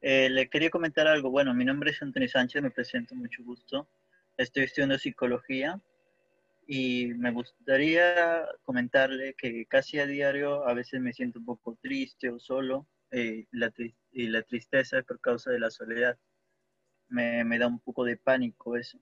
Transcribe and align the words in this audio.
Eh, 0.00 0.28
le 0.30 0.48
quería 0.48 0.70
comentar 0.70 1.06
algo. 1.06 1.30
Bueno, 1.30 1.54
mi 1.54 1.64
nombre 1.64 1.90
es 1.90 2.02
Antonio 2.02 2.28
Sánchez, 2.28 2.62
me 2.62 2.70
presento, 2.70 3.14
mucho 3.14 3.42
gusto. 3.42 3.88
Estoy 4.36 4.64
estudiando 4.64 4.98
psicología 4.98 5.80
y 6.66 7.06
me 7.14 7.30
gustaría 7.30 8.46
comentarle 8.64 9.34
que 9.34 9.66
casi 9.66 9.98
a 9.98 10.06
diario 10.06 10.68
a 10.68 10.74
veces 10.74 11.00
me 11.00 11.12
siento 11.12 11.38
un 11.38 11.46
poco 11.46 11.78
triste 11.80 12.28
o 12.28 12.38
solo 12.38 12.86
eh, 13.10 13.46
y 14.12 14.26
la 14.28 14.42
tristeza 14.42 14.98
es 14.98 15.04
por 15.04 15.20
causa 15.20 15.50
de 15.50 15.60
la 15.60 15.70
soledad. 15.70 16.18
Me, 17.08 17.44
me 17.44 17.58
da 17.58 17.66
un 17.66 17.78
poco 17.78 18.04
de 18.04 18.16
pánico 18.16 18.76
eso. 18.76 18.98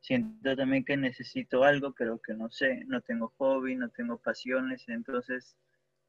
Siento 0.00 0.56
también 0.56 0.84
que 0.84 0.96
necesito 0.96 1.64
algo, 1.64 1.92
pero 1.92 2.18
que 2.20 2.34
no 2.34 2.50
sé, 2.50 2.84
no 2.86 3.00
tengo 3.00 3.32
hobby, 3.38 3.74
no 3.74 3.88
tengo 3.88 4.18
pasiones, 4.18 4.88
entonces 4.88 5.56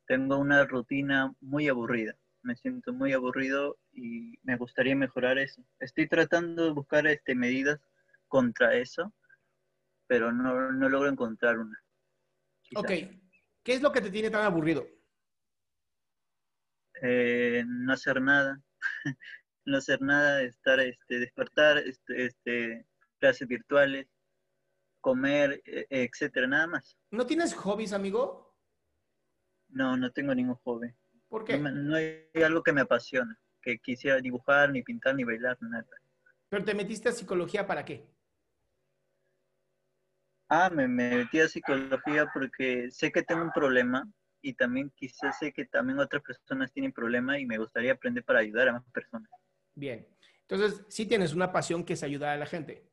tengo 0.06 0.38
una 0.38 0.66
rutina 0.66 1.34
muy 1.42 1.68
aburrida 1.70 2.16
me 2.42 2.56
siento 2.56 2.94
muy 2.94 3.14
aburrido 3.14 3.78
y 3.92 4.38
me 4.44 4.58
gustaría 4.58 4.96
mejorar 4.96 5.38
eso. 5.38 5.64
Estoy 5.80 6.08
tratando 6.08 6.66
de 6.66 6.72
buscar 6.72 7.06
este, 7.08 7.36
medidas 7.36 7.80
contra 8.28 8.76
eso, 8.76 9.14
pero 10.08 10.32
no, 10.32 10.72
no 10.72 10.90
logro 10.90 11.10
encontrar 11.10 11.60
una. 11.60 11.78
Ok, 12.76 12.88
¿qué 13.64 13.74
es 13.74 13.82
lo 13.82 13.92
que 13.92 14.02
te 14.02 14.12
tiene 14.12 14.30
tan 14.30 14.46
aburrido? 14.46 14.88
Eh, 17.02 17.64
no 17.66 17.94
hacer 17.94 18.22
nada, 18.22 18.62
no 19.66 19.78
hacer 19.78 20.02
nada, 20.02 20.42
estar, 20.42 20.80
este, 20.80 21.20
despertar, 21.20 21.78
este, 21.80 22.26
este, 22.26 22.86
clases 23.20 23.48
virtuales, 23.48 24.08
comer, 25.02 25.62
e, 25.66 25.88
etcétera, 25.90 26.48
nada 26.48 26.68
más. 26.68 26.98
¿No 27.12 27.26
tienes 27.26 27.54
hobbies, 27.54 27.94
amigo? 27.94 28.56
No, 29.70 29.96
no 29.96 30.12
tengo 30.12 30.36
ningún 30.36 30.56
hobby. 30.56 30.94
¿Por 31.30 31.46
qué? 31.46 31.58
No, 31.58 31.96
hay 31.96 32.28
algo 32.44 32.64
que 32.64 32.74
me 32.74 32.82
apasiona, 32.82 33.40
que 33.62 33.78
quisiera 33.80 34.20
dibujar, 34.20 34.72
ni 34.72 34.82
pintar, 34.82 35.16
ni 35.16 35.24
bailar, 35.24 35.58
nada. 35.62 35.86
¿Pero 36.50 36.66
te 36.66 36.74
metiste 36.74 37.10
a 37.10 37.12
psicología 37.12 37.66
para 37.68 37.86
qué? 37.86 38.10
Ah, 40.50 40.72
me, 40.72 40.88
metí 40.88 41.40
a 41.40 41.48
psicología 41.48 42.28
porque 42.34 42.90
sé 42.90 43.12
que 43.12 43.22
tengo 43.22 43.44
un 43.44 43.52
problema 43.52 44.12
y 44.42 44.54
también 44.56 44.92
quizás 44.96 45.38
sé 45.38 45.54
que 45.54 45.66
también 45.66 46.00
otras 46.00 46.24
personas 46.24 46.72
tienen 46.72 46.92
problemas 46.92 47.40
y 47.40 47.46
me 47.46 47.60
gustaría 47.60 47.92
aprender 47.92 48.24
para 48.24 48.40
ayudar 48.40 48.70
a 48.70 48.74
más 48.74 48.84
personas. 48.92 49.30
Bien. 49.76 50.08
Entonces, 50.48 50.84
sí 50.90 51.06
tienes 51.06 51.34
una 51.34 51.52
pasión 51.52 51.84
que 51.86 51.94
es 51.94 52.02
ayudar 52.02 52.32
a 52.32 52.38
la 52.38 52.48
gente. 52.48 52.89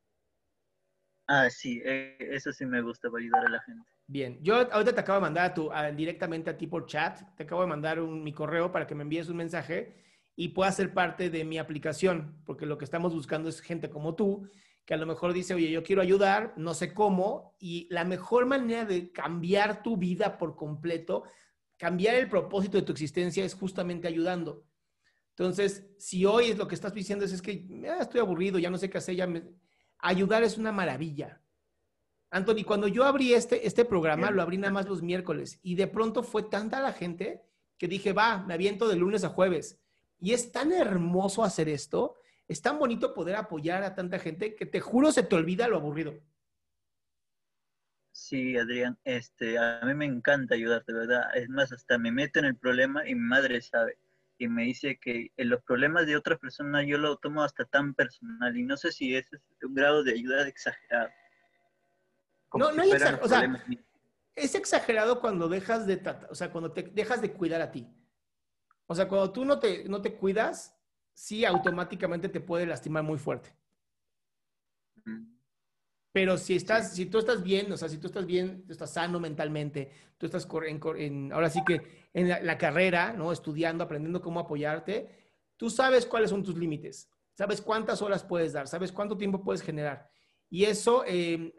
Ah, 1.29 1.51
sí, 1.51 1.83
eh, 1.85 2.17
eso 2.21 2.53
sí 2.53 2.65
me 2.67 2.81
gusta 2.83 3.11
para 3.11 3.23
ayudar 3.23 3.47
a 3.47 3.51
la 3.51 3.61
gente. 3.63 3.89
Bien, 4.07 4.39
yo 4.43 4.55
ahorita 4.73 4.95
te 4.95 5.01
acabo 5.01 5.19
de 5.19 5.23
mandar 5.23 5.51
a 5.51 5.55
tu, 5.55 5.71
directamente 5.97 6.51
a 6.51 6.57
ti 6.57 6.69
por 6.69 6.87
chat, 6.87 7.21
te 7.37 7.43
acabo 7.43 7.63
de 7.63 7.67
mandar 7.67 8.01
un, 8.01 8.23
mi 8.23 8.33
correo 8.33 8.71
para 8.71 8.87
que 8.87 8.95
me 8.95 9.03
envíes 9.03 9.29
un 9.29 9.37
mensaje 9.37 9.97
y 10.37 10.51
puedas 10.51 10.77
ser 10.77 10.95
parte 10.95 11.29
de 11.29 11.45
mi 11.45 11.59
aplicación, 11.59 12.41
porque 12.45 12.67
lo 12.67 12.79
que 12.79 12.85
estamos 12.85 13.13
buscando 13.13 13.49
es 13.49 13.61
gente 13.61 13.91
como 13.91 14.15
tú, 14.15 14.49
que 14.85 14.95
a 14.95 14.97
lo 14.97 15.07
mejor 15.07 15.33
dice, 15.33 15.55
oye, 15.55 15.69
yo 15.71 15.83
quiero 15.83 16.03
ayudar, 16.03 16.55
no 16.57 16.73
sé 16.73 16.95
cómo, 16.95 17.57
y 17.59 17.89
la 17.91 18.05
mejor 18.05 18.47
manera 18.47 18.85
de 18.85 19.11
cambiar 19.11 19.83
tu 19.83 19.97
vida 19.97 20.39
por 20.39 20.55
completo, 20.55 21.25
cambiar 21.77 22.15
el 22.15 22.29
propósito 22.29 22.79
de 22.79 22.85
tu 22.85 22.93
existencia 22.93 23.45
es 23.45 23.55
justamente 23.55 24.07
ayudando. 24.07 24.65
Entonces, 25.31 25.91
si 25.99 26.25
hoy 26.25 26.51
es 26.51 26.59
lo 26.59 26.69
que 26.69 26.77
estás 26.77 26.95
diciendo 26.95 27.25
es, 27.25 27.43
que 27.43 27.67
ah, 27.91 27.99
estoy 28.01 28.21
aburrido, 28.21 28.59
ya 28.59 28.71
no 28.71 28.79
sé 28.79 28.89
qué 28.89 28.99
hacer, 28.99 29.17
ya 29.17 29.27
ayudar 29.99 30.43
es 30.43 30.59
una 30.59 30.73
maravilla. 30.73 31.41
Anthony, 32.31 32.65
cuando 32.67 32.89
yo 32.89 33.05
abrí 33.05 33.35
este, 33.35 33.67
este 33.67 33.85
programa, 33.85 34.31
lo 34.31 34.43
abrí 34.43 34.59
nada 34.59 34.73
más 34.73 34.89
los 34.89 35.03
miércoles 35.03 35.59
y 35.63 35.75
de 35.75 35.87
pronto 35.87 36.23
fue 36.23 36.43
tanta 36.43 36.81
la 36.81 36.93
gente 36.93 37.43
que 37.79 37.89
dije, 37.89 38.13
va, 38.13 38.43
me 38.45 38.55
aviento 38.55 38.89
de 38.89 38.97
lunes 38.97 39.25
a 39.25 39.29
jueves. 39.29 39.81
Y 40.19 40.33
es 40.33 40.51
tan 40.51 40.73
hermoso 40.73 41.45
hacer 41.45 41.69
esto, 41.69 42.17
es 42.49 42.63
tan 42.63 42.79
bonito 42.79 43.15
poder 43.15 43.37
apoyar 43.37 43.83
a 43.83 43.95
tanta 43.95 44.19
gente 44.19 44.55
que 44.55 44.67
te 44.67 44.81
juro 44.81 45.13
se 45.13 45.23
te 45.23 45.37
olvida 45.37 45.69
lo 45.69 45.77
aburrido. 45.77 46.15
Sí, 48.13 48.57
Adrián, 48.57 48.99
este, 49.05 49.59
a 49.59 49.83
mí 49.85 49.93
me 49.93 50.07
encanta 50.07 50.55
ayudarte, 50.55 50.93
¿verdad? 50.93 51.37
Es 51.37 51.51
más, 51.51 51.71
hasta 51.71 51.99
me 51.99 52.11
meto 52.11 52.39
en 52.39 52.47
el 52.47 52.57
problema 52.57 53.07
y 53.07 53.15
mi 53.15 53.21
madre 53.21 53.61
sabe 53.61 53.99
y 54.39 54.49
me 54.49 54.65
dice 54.65 54.99
que 55.01 55.33
en 55.37 55.49
los 55.49 55.63
problemas 55.63 56.07
de 56.07 56.17
otras 56.17 56.39
personas 56.39 56.85
yo 56.87 56.99
lo 56.99 57.17
tomo 57.17 57.43
hasta 57.43 57.65
tan 57.65 57.95
personal 57.95 58.57
y 58.57 58.63
no 58.63 58.77
sé 58.77 58.93
si 58.93 59.17
ese 59.17 59.37
es 59.37 59.43
un 59.63 59.75
grado 59.75 60.05
de 60.05 60.13
ayuda 60.13 60.47
exagerado 60.47 61.11
no, 62.55 62.73
no 62.73 62.83
hay 62.83 62.91
exagerado. 62.91 63.25
O 63.25 63.29
sea, 63.29 63.65
es 64.35 64.55
exagerado 64.55 65.21
cuando 65.21 65.49
dejas 65.49 65.87
de 65.87 66.03
o 66.31 66.35
sea, 66.35 66.51
cuando 66.51 66.73
te 66.73 66.83
dejas 66.83 67.21
de 67.21 67.33
cuidar 67.33 67.61
a 67.61 67.71
ti. 67.71 67.89
O 68.87 68.95
sea, 68.95 69.09
cuando 69.09 69.33
tú 69.33 69.45
no 69.45 69.59
te, 69.59 69.89
no 69.89 70.01
te 70.01 70.15
cuidas, 70.15 70.77
sí 71.13 71.45
automáticamente 71.45 72.29
te 72.29 72.41
puede 72.41 72.67
lastimar 72.67 73.03
muy 73.03 73.19
fuerte. 73.19 73.55
Pero 76.17 76.39
si 76.39 76.57
estás, 76.57 76.95
si 76.95 77.05
tú 77.05 77.19
estás 77.19 77.43
bien, 77.43 77.71
o 77.71 77.77
sea, 77.77 77.91
si 77.91 77.99
tú 77.99 78.07
estás 78.07 78.25
bien, 78.25 78.65
tú 78.65 78.73
estás 78.73 78.95
sano 78.95 79.21
mentalmente, 79.21 79.91
tú 80.17 80.25
estás 80.25 80.49
en, 80.97 81.31
ahora 81.31 81.51
sí 81.51 81.61
que 81.63 82.09
en 82.15 82.31
la, 82.31 82.57
carrera, 82.57 83.13
¿no? 83.13 83.33
Estudiando, 83.33 83.85
aprendiendo 83.85 84.23
cómo 84.23 84.41
apoyarte, 84.41 85.11
tú 85.59 85.69
sabes 85.69 86.07
cuáles 86.07 86.31
son 86.31 86.43
tus 86.43 86.57
límites, 86.57 87.11
sabes 87.35 87.61
cuántas 87.61 88.01
horas 88.01 88.25
puedes 88.25 88.55
dar, 88.55 88.67
sabes 88.67 88.93
cuánto 88.93 89.19
tiempo 89.19 89.45
puedes 89.45 89.61
generar. 89.61 90.09
Y 90.49 90.65
eso 90.65 91.05
eh, 91.07 91.55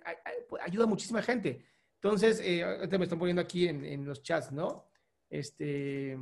pues, 0.50 0.64
ayuda 0.66 0.86
a 0.86 0.88
muchísima 0.88 1.22
gente. 1.22 1.64
Entonces, 2.02 2.40
eh, 2.40 2.64
ahorita 2.64 2.98
me 2.98 3.04
están 3.04 3.20
poniendo 3.20 3.44
aquí 3.44 3.68
en, 3.68 4.06
los 4.06 4.24
chats, 4.24 4.52
¿no? 4.52 4.90
Este, 5.30 6.18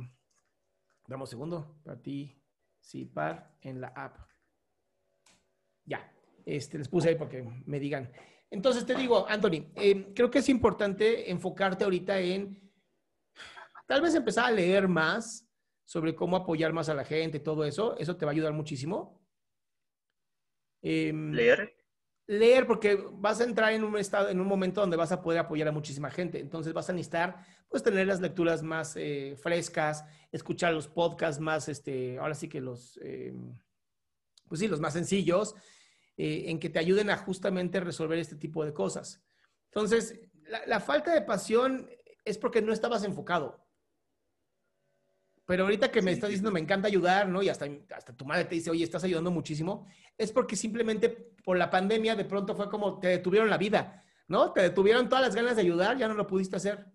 damos 1.06 1.28
un 1.28 1.30
segundo, 1.30 1.80
participar 1.82 3.56
en 3.62 3.80
la 3.80 3.88
app. 3.96 4.18
Ya, 5.86 6.12
este, 6.46 6.78
les 6.78 6.88
puse 6.88 7.10
ahí 7.10 7.16
porque 7.16 7.46
me 7.66 7.78
digan. 7.78 8.10
Entonces 8.50 8.86
te 8.86 8.94
digo, 8.94 9.26
Anthony, 9.28 9.66
eh, 9.74 10.12
creo 10.14 10.30
que 10.30 10.38
es 10.38 10.48
importante 10.48 11.30
enfocarte 11.30 11.84
ahorita 11.84 12.18
en 12.18 12.72
tal 13.86 14.00
vez 14.00 14.14
empezar 14.14 14.46
a 14.46 14.50
leer 14.50 14.88
más 14.88 15.46
sobre 15.84 16.14
cómo 16.14 16.36
apoyar 16.36 16.72
más 16.72 16.88
a 16.88 16.94
la 16.94 17.04
gente, 17.04 17.40
todo 17.40 17.64
eso. 17.64 17.96
Eso 17.98 18.16
te 18.16 18.24
va 18.24 18.30
a 18.30 18.34
ayudar 18.34 18.52
muchísimo. 18.52 19.22
Em, 20.82 21.32
¿Leer? 21.32 21.76
leer 22.26 22.66
porque 22.66 22.96
vas 23.12 23.40
a 23.40 23.44
entrar 23.44 23.72
en 23.72 23.84
un 23.84 23.96
estado, 23.96 24.28
en 24.28 24.40
un 24.40 24.46
momento 24.46 24.80
donde 24.80 24.96
vas 24.96 25.12
a 25.12 25.22
poder 25.22 25.38
apoyar 25.38 25.68
a 25.68 25.72
muchísima 25.72 26.10
gente. 26.10 26.40
Entonces 26.40 26.72
vas 26.72 26.90
a 26.90 26.92
necesitar, 26.92 27.36
pues, 27.68 27.82
tener 27.82 28.06
las 28.06 28.20
lecturas 28.20 28.62
más 28.62 28.96
eh, 28.96 29.36
frescas, 29.40 30.04
escuchar 30.32 30.74
los 30.74 30.88
podcasts 30.88 31.40
más, 31.40 31.68
este, 31.68 32.18
ahora 32.18 32.34
sí 32.34 32.48
que 32.48 32.60
los, 32.60 32.98
eh, 33.02 33.32
pues 34.48 34.60
sí, 34.60 34.68
los 34.68 34.80
más 34.80 34.92
sencillos, 34.92 35.54
eh, 36.16 36.44
en 36.46 36.58
que 36.58 36.70
te 36.70 36.78
ayuden 36.78 37.10
a 37.10 37.16
justamente 37.16 37.80
resolver 37.80 38.18
este 38.18 38.36
tipo 38.36 38.64
de 38.64 38.72
cosas. 38.72 39.22
Entonces, 39.66 40.18
la 40.66 40.80
falta 40.80 41.12
de 41.12 41.22
pasión 41.22 41.88
es 42.24 42.38
porque 42.38 42.62
no 42.62 42.72
estabas 42.72 43.04
enfocado. 43.04 43.66
Pero 45.46 45.62
ahorita 45.62 45.92
que 45.92 46.02
me 46.02 46.10
estás 46.10 46.28
diciendo, 46.28 46.50
me 46.50 46.60
encanta 46.60 46.88
ayudar, 46.88 47.28
¿no? 47.28 47.40
Y 47.40 47.48
hasta, 47.48 47.66
hasta 47.94 48.16
tu 48.16 48.24
madre 48.24 48.46
te 48.46 48.56
dice, 48.56 48.70
oye, 48.70 48.82
estás 48.82 49.04
ayudando 49.04 49.30
muchísimo, 49.30 49.86
es 50.18 50.32
porque 50.32 50.56
simplemente 50.56 51.08
por 51.08 51.56
la 51.56 51.70
pandemia 51.70 52.16
de 52.16 52.24
pronto 52.24 52.56
fue 52.56 52.68
como 52.68 52.98
te 52.98 53.08
detuvieron 53.08 53.48
la 53.48 53.56
vida, 53.56 54.04
¿no? 54.26 54.52
Te 54.52 54.62
detuvieron 54.62 55.08
todas 55.08 55.24
las 55.24 55.36
ganas 55.36 55.54
de 55.54 55.62
ayudar, 55.62 55.96
ya 55.96 56.08
no 56.08 56.14
lo 56.14 56.26
pudiste 56.26 56.56
hacer. 56.56 56.86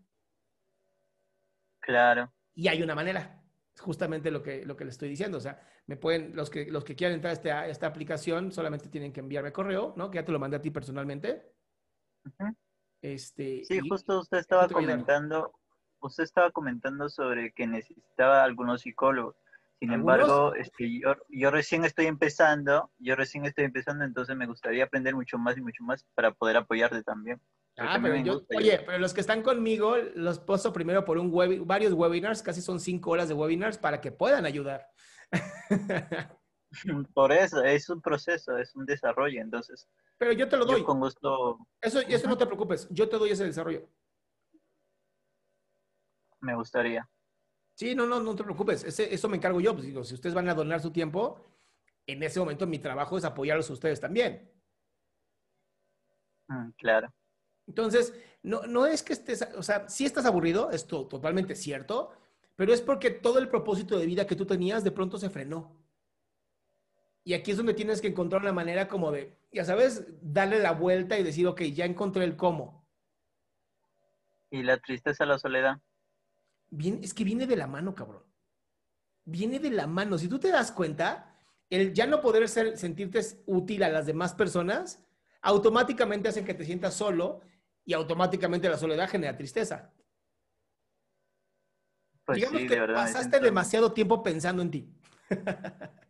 Claro. 1.80 2.34
Y 2.54 2.68
hay 2.68 2.84
una 2.84 2.94
manera, 2.94 3.41
justamente 3.82 4.32
lo 4.32 4.42
que, 4.42 4.66
lo 4.66 4.76
que 4.76 4.86
le 4.86 4.92
estoy 4.92 5.10
diciendo. 5.10 5.38
O 5.38 5.42
sea, 5.42 5.62
me 5.88 5.98
pueden, 5.98 6.36
los 6.36 6.50
que, 6.50 6.72
los 6.72 6.84
que 6.84 6.96
quieran 6.96 7.16
entrar 7.16 7.32
a, 7.32 7.34
esta, 7.34 7.68
esta 7.68 7.88
aplicación 7.88 8.52
solamente 8.52 8.90
tienen 8.90 9.12
que 9.12 9.20
enviarme 9.20 9.52
correo, 9.52 9.94
¿no? 9.98 10.10
Que 10.10 10.18
ya 10.18 10.26
te 10.26 10.32
lo 10.32 10.40
mandé 10.40 10.58
a 10.58 10.62
ti 10.62 10.72
personalmente. 10.72 11.54
Este, 13.02 13.64
sí, 13.66 13.80
justo 13.88 14.20
usted 14.20 14.38
estaba 14.38 14.68
comentando 14.68 15.52
usted 16.02 16.24
estaba 16.24 16.52
comentando 16.52 17.10
sobre 17.10 17.54
que 17.54 17.68
necesitaba 17.68 18.44
algunos 18.44 18.82
psicólogos. 18.82 19.36
Sin 19.82 19.94
embargo, 19.94 20.54
este, 20.54 21.00
yo, 21.00 21.16
yo, 21.28 21.50
recién 21.50 21.84
estoy 21.86 22.06
empezando, 22.06 22.92
yo 23.00 23.16
recién 23.16 23.46
estoy 23.46 23.64
empezando, 23.64 24.06
entonces 24.06 24.36
me 24.36 24.46
gustaría 24.46 24.84
aprender 24.84 25.16
mucho 25.16 25.40
más 25.40 25.58
y 25.58 25.62
mucho 25.62 25.84
más 25.84 26.06
para 26.14 26.32
poder 26.36 26.58
apoyarte 26.58 27.02
también. 27.02 27.42
Ah, 27.80 27.98
pero 28.00 28.16
yo, 28.18 28.44
oye, 28.56 28.84
pero 28.86 29.00
los 29.00 29.12
que 29.12 29.22
están 29.22 29.42
conmigo 29.42 29.96
los 30.14 30.38
puedo 30.38 30.72
primero 30.72 31.04
por 31.04 31.18
un 31.18 31.32
web, 31.32 31.66
varios 31.66 31.94
webinars, 31.94 32.44
casi 32.44 32.62
son 32.62 32.80
cinco 32.80 33.10
horas 33.10 33.28
de 33.28 33.34
webinars 33.34 33.80
para 33.80 34.00
que 34.02 34.12
puedan 34.12 34.46
ayudar. 34.46 34.88
Por 37.16 37.32
eso, 37.32 37.64
es 37.64 37.90
un 37.90 38.02
proceso, 38.02 38.58
es 38.58 38.76
un 38.76 38.86
desarrollo, 38.86 39.42
entonces. 39.42 39.90
Pero 40.20 40.32
yo 40.32 40.48
te 40.48 40.58
lo 40.58 40.66
doy. 40.66 40.84
con 40.84 41.00
gusto. 41.00 41.58
Eso, 41.82 42.02
eso 42.02 42.28
no 42.28 42.38
te 42.38 42.46
preocupes, 42.46 42.88
yo 42.92 43.10
te 43.10 43.18
doy 43.18 43.32
ese 43.32 43.46
desarrollo. 43.46 43.90
Me 46.40 46.56
gustaría. 46.56 47.10
Sí, 47.82 47.96
no, 47.96 48.06
no, 48.06 48.20
no 48.20 48.36
te 48.36 48.44
preocupes. 48.44 48.84
eso 48.84 49.28
me 49.28 49.38
encargo 49.38 49.60
yo. 49.60 49.74
Pues 49.74 49.88
digo, 49.88 50.04
si 50.04 50.14
ustedes 50.14 50.36
van 50.36 50.48
a 50.48 50.54
donar 50.54 50.82
su 50.82 50.92
tiempo, 50.92 51.44
en 52.06 52.22
ese 52.22 52.40
momento 52.40 52.68
mi 52.68 52.78
trabajo 52.78 53.18
es 53.18 53.26
apoyarlos 53.26 53.72
a 53.72 53.74
ustedes 53.74 54.00
también. 54.00 54.48
Mm, 56.48 56.70
claro. 56.78 57.12
Entonces, 57.66 58.14
no, 58.44 58.62
no 58.68 58.86
es 58.86 59.02
que 59.02 59.14
estés, 59.14 59.42
o 59.58 59.64
sea, 59.64 59.90
sí 59.90 60.06
estás 60.06 60.28
aburrido, 60.28 60.70
esto 60.70 61.08
totalmente 61.08 61.56
cierto, 61.56 62.12
pero 62.56 62.72
es 62.72 62.84
porque 62.84 63.10
todo 63.10 63.40
el 63.40 63.50
propósito 63.50 63.98
de 63.98 64.06
vida 64.06 64.28
que 64.28 64.36
tú 64.36 64.46
tenías 64.46 64.84
de 64.84 64.92
pronto 64.92 65.18
se 65.18 65.32
frenó. 65.32 65.76
Y 67.24 67.34
aquí 67.34 67.50
es 67.50 67.58
donde 67.58 67.74
tienes 67.74 68.00
que 68.00 68.10
encontrar 68.10 68.44
una 68.44 68.54
manera 68.54 68.88
como 68.88 69.12
de, 69.12 69.36
ya 69.52 69.66
sabes, 69.66 70.06
darle 70.22 70.60
la 70.60 70.74
vuelta 70.74 71.18
y 71.18 71.24
decir, 71.24 71.48
ok, 71.48 71.62
ya 71.62 71.86
encontré 71.86 72.26
el 72.26 72.38
cómo. 72.38 72.86
¿Y 74.52 74.62
la 74.62 74.78
tristeza, 74.78 75.26
la 75.26 75.40
soledad? 75.40 75.82
Bien, 76.72 77.00
es 77.04 77.14
que 77.14 77.24
viene 77.24 77.46
de 77.46 77.58
la 77.58 77.68
mano, 77.68 77.94
cabrón. 77.94 78.24
Viene 79.26 79.60
de 79.60 79.70
la 79.70 79.88
mano. 79.88 80.18
Si 80.18 80.28
tú 80.28 80.40
te 80.40 80.50
das 80.50 80.72
cuenta, 80.72 81.38
el 81.70 81.94
ya 81.94 82.08
no 82.08 82.22
poder 82.22 82.48
ser, 82.50 82.78
sentirte 82.78 83.20
útil 83.46 83.84
a 83.84 83.90
las 83.90 84.06
demás 84.06 84.34
personas, 84.34 85.06
automáticamente 85.42 86.30
hace 86.30 86.44
que 86.46 86.54
te 86.54 86.66
sientas 86.66 86.96
solo 86.96 87.42
y 87.84 87.94
automáticamente 87.94 88.70
la 88.70 88.78
soledad 88.78 89.10
genera 89.10 89.38
tristeza. 89.38 89.94
Pues 92.26 92.38
Digamos 92.38 92.62
que 92.62 92.78
pasaste 92.94 93.40
demasiado 93.40 93.92
tiempo 93.94 94.24
pensando 94.24 94.62
en 94.62 94.72
ti. 94.72 94.94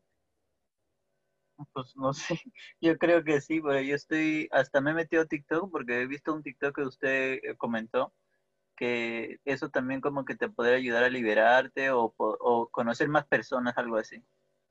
Pues 1.73 1.95
no 1.95 2.11
sé, 2.11 2.41
yo 2.81 2.97
creo 2.97 3.23
que 3.23 3.39
sí, 3.39 3.61
pero 3.61 3.79
yo 3.81 3.95
estoy, 3.95 4.47
hasta 4.51 4.81
me 4.81 4.91
he 4.91 4.93
metido 4.95 5.21
a 5.21 5.27
TikTok 5.27 5.69
porque 5.71 6.01
he 6.01 6.07
visto 6.07 6.33
un 6.33 6.41
TikTok 6.41 6.75
que 6.75 6.81
usted 6.81 7.33
eh, 7.43 7.55
comentó, 7.55 8.13
que 8.81 9.37
eso 9.45 9.69
también 9.69 10.01
como 10.01 10.25
que 10.25 10.35
te 10.35 10.49
puede 10.49 10.73
ayudar 10.73 11.03
a 11.03 11.09
liberarte 11.09 11.91
o, 11.91 12.15
o 12.17 12.69
conocer 12.71 13.09
más 13.09 13.27
personas, 13.27 13.77
algo 13.77 13.97
así. 13.97 14.25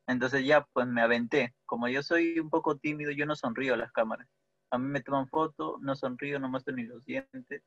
Entonces 0.08 0.44
ya, 0.44 0.66
pues 0.72 0.88
me 0.88 1.00
aventé. 1.00 1.54
Como 1.64 1.86
yo 1.86 2.02
soy 2.02 2.40
un 2.40 2.50
poco 2.50 2.76
tímido, 2.76 3.12
yo 3.12 3.24
no 3.24 3.36
sonrío 3.36 3.74
a 3.74 3.76
las 3.76 3.92
cámaras. 3.92 4.26
A 4.72 4.78
mí 4.78 4.88
me 4.88 5.00
toman 5.00 5.28
fotos, 5.28 5.80
no 5.80 5.94
sonrío, 5.94 6.40
no 6.40 6.48
muestro 6.48 6.74
ni 6.74 6.82
los 6.82 7.04
dientes. 7.04 7.62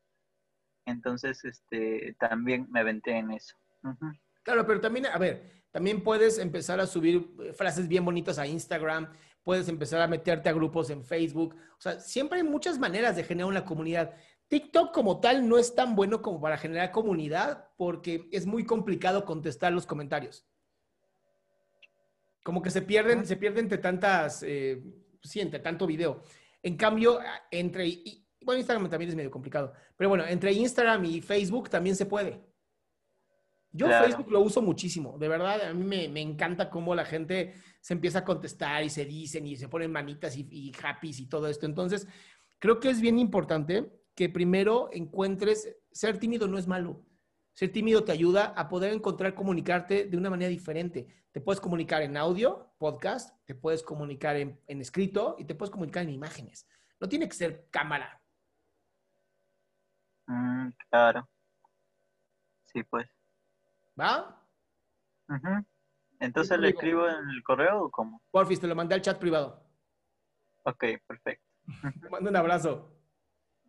Entonces, 0.85 1.45
este, 1.45 2.13
también 2.19 2.67
me 2.69 2.81
aventé 2.81 3.11
en 3.11 3.31
eso. 3.31 3.55
Claro, 4.43 4.67
pero 4.67 4.81
también, 4.81 5.05
a 5.05 5.17
ver, 5.17 5.63
también 5.71 6.03
puedes 6.03 6.39
empezar 6.39 6.81
a 6.81 6.87
subir 6.87 7.33
eh, 7.39 7.53
frases 7.53 7.87
bien 7.87 8.03
bonitas 8.03 8.37
a 8.37 8.45
Instagram, 8.45 9.13
puedes 9.43 9.69
empezar 9.69 10.01
a 10.01 10.07
meterte 10.09 10.49
a 10.49 10.53
grupos 10.53 10.89
en 10.89 11.05
Facebook. 11.05 11.55
O 11.55 11.81
sea, 11.81 12.01
siempre 12.01 12.39
hay 12.39 12.43
muchas 12.43 12.77
maneras 12.77 13.15
de 13.15 13.23
generar 13.23 13.49
una 13.49 13.63
comunidad. 13.63 14.13
TikTok 14.47 14.93
como 14.93 15.19
tal 15.19 15.47
no 15.47 15.57
es 15.57 15.73
tan 15.73 15.95
bueno 15.95 16.21
como 16.21 16.39
para 16.39 16.57
generar 16.57 16.91
comunidad 16.91 17.69
porque 17.77 18.29
es 18.31 18.45
muy 18.45 18.65
complicado 18.65 19.25
contestar 19.25 19.73
los 19.73 19.85
comentarios. 19.85 20.45
Como 22.43 22.61
que 22.61 22.69
se 22.69 22.81
pierden, 22.81 23.25
se 23.25 23.37
pierden 23.37 23.65
entre 23.65 23.77
tantas, 23.77 24.43
eh, 24.43 24.83
sí, 25.23 25.39
entre 25.39 25.59
tanto 25.59 25.87
video. 25.87 26.21
En 26.61 26.75
cambio, 26.77 27.19
entre, 27.49 28.03
bueno, 28.41 28.59
Instagram 28.59 28.89
también 28.89 29.09
es 29.09 29.15
medio 29.15 29.31
complicado, 29.31 29.73
pero 29.97 30.09
bueno, 30.09 30.25
entre 30.27 30.51
Instagram 30.51 31.03
y 31.05 31.21
Facebook 31.21 31.69
también 31.69 31.95
se 31.95 32.05
puede. 32.05 32.41
Yo 33.75 33.87
Facebook 33.87 34.29
lo 34.29 34.41
uso 34.41 34.61
muchísimo, 34.61 35.17
de 35.17 35.27
verdad, 35.27 35.69
a 35.69 35.73
mí 35.73 35.83
me, 35.83 36.21
encanta 36.21 36.69
cómo 36.69 36.93
la 36.93 37.05
gente 37.05 37.55
se 37.81 37.95
empieza 37.95 38.19
a 38.19 38.23
contestar 38.23 38.83
y 38.83 38.89
se 38.91 39.03
dicen 39.03 39.47
y 39.47 39.55
se 39.55 39.67
ponen 39.67 39.91
manitas 39.91 40.37
y, 40.37 40.47
y 40.51 40.71
happy 40.79 41.09
y 41.17 41.25
todo 41.25 41.47
esto. 41.47 41.65
Entonces, 41.65 42.07
creo 42.59 42.79
que 42.79 42.91
es 42.91 43.01
bien 43.01 43.17
importante 43.17 43.91
que 44.15 44.29
primero 44.29 44.89
encuentres, 44.91 45.75
ser 45.91 46.19
tímido 46.19 46.47
no 46.47 46.57
es 46.57 46.67
malo. 46.67 47.03
Ser 47.53 47.71
tímido 47.71 48.03
te 48.03 48.11
ayuda 48.11 48.53
a 48.55 48.67
poder 48.67 48.93
encontrar, 48.93 49.35
comunicarte 49.35 50.05
de 50.05 50.17
una 50.17 50.29
manera 50.29 50.49
diferente. 50.49 51.07
Te 51.31 51.41
puedes 51.41 51.61
comunicar 51.61 52.01
en 52.01 52.17
audio, 52.17 52.73
podcast, 52.77 53.35
te 53.45 53.55
puedes 53.55 53.83
comunicar 53.83 54.35
en, 54.35 54.59
escrito 54.67 55.35
y 55.37 55.45
te 55.45 55.55
puedes 55.55 55.71
comunicar 55.71 56.03
en 56.03 56.11
imágenes. 56.11 56.67
No 56.99 57.07
tiene 57.07 57.27
que 57.27 57.35
ser 57.35 57.67
cámara. 57.69 58.21
Mm, 60.27 60.69
claro. 60.89 61.29
Sí, 62.63 62.83
pues. 62.83 63.07
¿Va? 63.99 64.39
Entonces 66.19 66.59
le 66.59 66.69
escribo 66.69 67.07
en 67.07 67.29
el 67.29 67.43
correo 67.43 67.83
o 67.83 67.91
cómo? 67.91 68.21
Porfis, 68.31 68.59
te 68.59 68.67
lo 68.67 68.75
mandé 68.75 68.95
al 68.95 69.01
chat 69.01 69.19
privado. 69.19 69.63
Ok, 70.63 70.85
perfecto. 71.05 71.45
Te 72.01 72.09
mando 72.09 72.29
un 72.29 72.35
abrazo. 72.35 73.02